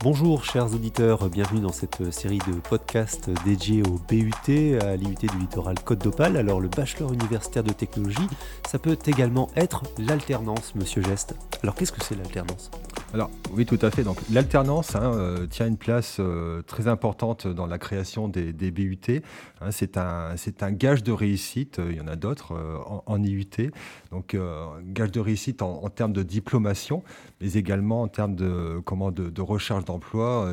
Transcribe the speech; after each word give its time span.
Bonjour 0.00 0.44
chers 0.44 0.72
auditeurs, 0.72 1.28
bienvenue 1.28 1.60
dans 1.60 1.72
cette 1.72 2.12
série 2.12 2.38
de 2.38 2.52
podcasts 2.52 3.30
dédiés 3.44 3.82
au 3.82 3.98
BUT, 4.08 4.78
à 4.80 4.94
l'IUT 4.94 5.16
du 5.16 5.38
littoral 5.40 5.74
Côte 5.84 6.04
d'Opale. 6.04 6.36
Alors 6.36 6.60
le 6.60 6.68
bachelor 6.68 7.12
universitaire 7.12 7.64
de 7.64 7.72
technologie, 7.72 8.28
ça 8.68 8.78
peut 8.78 8.96
également 9.06 9.50
être 9.56 9.82
l'alternance, 9.98 10.76
monsieur 10.76 11.02
Geste. 11.02 11.34
Alors 11.64 11.74
qu'est-ce 11.74 11.90
que 11.90 12.04
c'est 12.04 12.14
l'alternance? 12.14 12.70
Alors 13.14 13.30
oui, 13.54 13.64
tout 13.64 13.78
à 13.80 13.90
fait. 13.90 14.02
Donc 14.02 14.18
l'alternance 14.30 14.94
hein, 14.94 15.14
euh, 15.14 15.46
tient 15.46 15.66
une 15.66 15.78
place 15.78 16.18
euh, 16.20 16.60
très 16.62 16.88
importante 16.88 17.46
dans 17.46 17.66
la 17.66 17.78
création 17.78 18.28
des, 18.28 18.52
BUT. 18.70 18.98
Hein. 19.60 19.70
c'est 19.70 19.96
un 19.96 20.36
c'est 20.36 20.62
un 20.62 20.70
gage 20.70 21.02
de 21.02 21.12
réussite. 21.12 21.80
Il 21.88 21.96
y 21.96 22.00
en 22.00 22.06
a 22.06 22.16
d'autres 22.16 22.52
euh, 22.52 22.76
en, 23.06 23.22
IUT. 23.22 23.72
Donc 24.10 24.36
gage 24.84 25.10
de 25.10 25.20
réussite 25.20 25.62
en, 25.62 25.88
termes 25.88 26.12
de 26.12 26.22
diplomation, 26.22 27.02
mais 27.40 27.52
également 27.54 28.02
en 28.02 28.08
termes 28.08 28.34
de 28.34 28.80
comment 28.84 29.10
de, 29.10 29.40
recherche 29.40 29.84
d'emploi. 29.84 30.50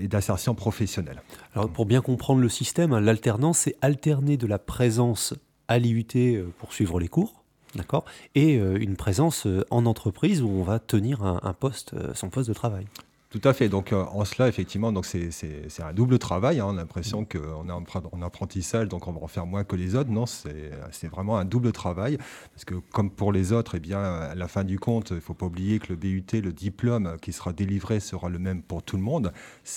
Et, 0.00 0.06
d'insertion 0.06 0.54
professionnelle. 0.54 1.20
Alors 1.52 1.68
pour 1.68 1.84
bien 1.84 2.00
comprendre 2.00 2.40
le 2.40 2.48
système, 2.48 2.92
hein, 2.92 3.00
l'alternance, 3.00 3.58
c'est 3.58 3.74
alterner 3.82 4.36
de 4.36 4.46
la 4.46 4.60
présence 4.60 5.34
à 5.66 5.80
l'IUT 5.80 6.44
pour 6.58 6.72
suivre 6.72 7.00
les 7.00 7.08
cours, 7.08 7.43
D'accord 7.74 8.04
Et 8.34 8.58
euh, 8.58 8.76
une 8.78 8.96
présence 8.96 9.46
euh, 9.46 9.64
en 9.70 9.86
entreprise 9.86 10.42
où 10.42 10.48
on 10.48 10.62
va 10.62 10.78
tenir 10.78 11.22
un, 11.22 11.52
poste, 11.52 11.94
euh, 11.94 12.14
son 12.14 12.30
poste 12.30 12.48
de 12.48 12.54
travail. 12.54 12.86
Tout 13.34 13.48
à 13.48 13.52
fait. 13.52 13.68
Donc 13.68 13.92
euh, 13.92 14.04
en 14.12 14.24
cela, 14.24 14.46
effectivement, 14.46 14.92
c'est, 15.02 15.82
un 15.82 15.92
double 15.92 16.20
travail. 16.20 16.60
Hein. 16.60 16.66
On 16.68 16.74
a 16.74 16.82
l'impression 16.82 17.24
qu'on 17.24 17.68
est 17.68 17.72
en, 17.72 18.22
apprentissage, 18.22 18.86
donc 18.86 19.08
on 19.08 19.12
va 19.12 19.22
en 19.22 19.26
faire 19.26 19.44
moins 19.44 19.64
que 19.64 19.74
les 19.74 19.96
autres. 19.96 20.08
Non, 20.08 20.24
c'est, 20.24 21.08
vraiment 21.08 21.36
un 21.36 21.44
double 21.44 21.72
travail. 21.72 22.16
Parce 22.52 22.64
que 22.64 22.76
comme 22.92 23.10
pour 23.10 23.32
les 23.32 23.50
autres, 23.50 23.74
eh 23.74 23.80
bien, 23.80 24.00
à 24.00 24.36
la 24.36 24.46
fin 24.46 24.62
du 24.62 24.78
compte, 24.78 25.10
il 25.10 25.16
ne 25.16 25.20
faut 25.20 25.34
pas 25.34 25.46
oublier 25.46 25.80
que 25.80 25.88
le 25.88 25.96
BUT, 25.96 26.22
le 26.32 26.52
diplôme 26.52 27.16
qui 27.20 27.32
sera 27.32 27.52
délivré 27.52 27.98
sera 27.98 28.28
le 28.28 28.38
même 28.38 28.62
pour 28.62 28.84
tout 28.84 28.96
le 28.96 29.02
monde. 29.02 29.32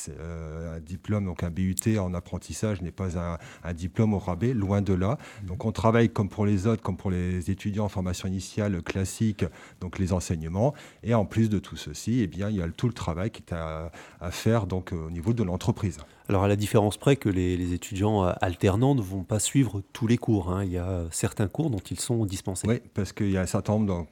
Euh, 0.09 0.77
un 0.77 0.79
diplôme, 0.79 1.25
donc 1.25 1.41
un 1.41 1.49
BUT 1.49 1.97
en 1.99 2.13
apprentissage 2.13 2.83
n'est 2.83 2.91
pas 2.91 3.17
un, 3.17 3.73
diplôme 3.73 4.13
au 4.13 4.19
rabais, 4.19 4.53
loin 4.53 4.83
de 4.83 4.93
là. 4.93 5.17
Donc 5.47 5.65
on 5.65 5.71
travaille 5.71 6.09
comme 6.09 6.29
pour 6.29 6.45
les 6.45 6.67
autres, 6.67 6.83
comme 6.83 6.97
pour 6.97 7.09
les 7.09 7.49
étudiants 7.49 7.85
en 7.85 7.89
formation 7.89 8.27
initiale 8.27 8.83
classique, 8.83 9.45
donc 9.81 9.97
les 9.97 10.13
enseignements. 10.13 10.75
Et 11.01 11.15
en 11.15 11.25
plus 11.25 11.49
de 11.49 11.57
tout 11.57 11.75
ceci, 11.75 12.19
eh 12.21 12.27
bien, 12.27 12.51
il 12.51 12.57
y 12.57 12.61
a 12.61 12.69
tout 12.69 12.85
le 12.85 12.93
travail 12.93 13.31
qui 13.31 13.41
à, 13.53 14.31
faire 14.31 14.67
donc, 14.67 14.93
euh, 14.93 15.07
au 15.07 15.11
niveau 15.11 15.33
de 15.33 15.43
l'entreprise. 15.43 15.97
Alors 16.29 16.43
à 16.43 16.47
la 16.47 16.55
différence 16.55 16.97
près 16.97 17.15
que 17.15 17.29
les, 17.29 17.73
étudiants 17.73 18.25
euh, 18.25 18.33
alternants 18.41 18.95
ne 18.95 19.01
vont 19.01 19.23
pas 19.23 19.39
suivre 19.39 19.81
tous 19.93 20.07
les 20.07 20.17
cours, 20.17 20.51
hein. 20.51 20.63
il 20.63 20.71
y 20.71 20.77
a 20.77 21.05
certains 21.11 21.47
cours 21.47 21.69
dont 21.69 21.79
ils 21.79 21.99
sont 21.99 22.25
dispensés. 22.25 22.67
Oui, 22.67 22.81
parce 22.93 23.13
qu'il 23.13 23.31
y 23.31 23.37
a 23.37 23.41
un 23.41 23.45
certain 23.45 23.73
nombre, 23.73 24.07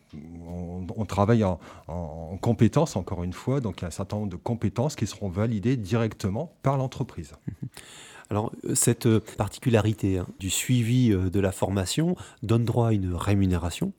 on, 0.96 1.06
travaille 1.06 1.44
en, 1.44 1.60
compétences 2.42 2.96
encore 2.96 3.24
une 3.24 3.34
fois, 3.34 3.62
donc 3.62 3.80
il 3.80 3.82
y 3.82 3.86
a 3.86 3.88
un 3.88 3.92
certain 3.92 4.18
nombre 4.18 4.32
de 4.32 4.38
compétences 4.38 4.96
qui 4.96 5.08
seront 5.08 5.30
validées 5.30 5.78
directement 5.78 6.54
par 6.64 6.78
l'entreprise. 6.78 7.34
Alors, 8.32 8.52
euh, 8.66 8.74
cette 8.74 9.20
particularité 9.38 10.18
hein, 10.18 10.28
du 10.40 10.50
suivi 10.50 11.10
de 11.10 11.40
la 11.40 11.52
formation 11.52 12.16
donne 12.42 12.66
droit 12.66 12.88
à 12.88 12.92
une 12.92 13.14
rémunération 13.14 13.94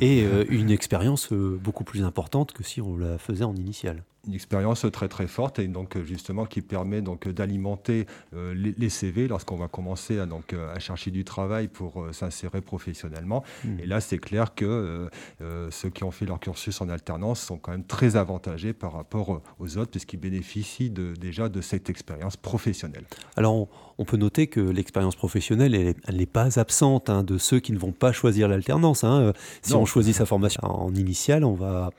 et 0.00 0.22
une 0.50 0.70
expérience 0.70 1.32
beaucoup 1.32 1.84
plus 1.84 2.04
importante 2.04 2.52
que 2.52 2.62
si 2.62 2.82
on 2.82 2.96
la 2.96 3.16
faisait 3.16 3.44
en 3.44 3.54
initial 3.54 4.04
une 4.26 4.34
expérience 4.34 4.86
très 4.92 5.08
très 5.08 5.26
forte 5.26 5.58
et 5.58 5.66
donc 5.66 6.00
justement 6.04 6.46
qui 6.46 6.62
permet 6.62 7.02
donc 7.02 7.28
d'alimenter 7.28 8.06
euh, 8.34 8.54
les, 8.54 8.88
CV 8.88 9.26
lorsqu'on 9.26 9.56
va 9.56 9.68
commencer 9.68 10.18
à, 10.18 10.26
donc, 10.26 10.52
à 10.52 10.78
chercher 10.78 11.10
du 11.10 11.24
travail 11.24 11.66
pour 11.66 12.02
euh, 12.02 12.12
s'insérer 12.12 12.60
professionnellement. 12.60 13.42
Hmm. 13.64 13.78
Et 13.80 13.86
là, 13.86 14.00
c'est 14.00 14.18
clair 14.18 14.54
que 14.54 15.08
euh, 15.40 15.70
ceux 15.70 15.88
qui 15.90 16.04
ont 16.04 16.10
fait 16.10 16.26
leur 16.26 16.38
cursus 16.38 16.80
en 16.80 16.88
alternance 16.88 17.40
sont 17.40 17.58
quand 17.58 17.72
même 17.72 17.84
très 17.84 18.16
avantagés 18.16 18.72
par 18.72 18.92
rapport 18.92 19.42
aux 19.58 19.78
autres 19.78 19.90
puisqu'ils 19.90 20.20
bénéficient 20.20 20.90
de, 20.90 21.14
déjà 21.14 21.48
de 21.48 21.60
cette 21.60 21.90
expérience 21.90 22.36
professionnelle. 22.36 23.04
Alors, 23.36 23.68
on, 23.98 24.04
peut 24.04 24.16
noter 24.16 24.46
que 24.46 24.60
l'expérience 24.60 25.16
professionnelle, 25.16 25.74
elle 25.74 26.16
n'est 26.16 26.26
pas 26.26 26.58
absente 26.60 27.08
hein, 27.08 27.24
de 27.24 27.38
ceux 27.38 27.60
qui 27.60 27.72
ne 27.72 27.78
vont 27.78 27.92
pas 27.92 28.12
choisir 28.12 28.48
l'alternance. 28.48 29.04
Hein. 29.04 29.32
Si 29.62 29.74
on 29.74 29.86
choisit 29.86 30.14
sa 30.14 30.26
formation 30.26 30.62
en 30.64 30.94
initiale, 30.94 31.44
on 31.44 31.54
va 31.54 31.90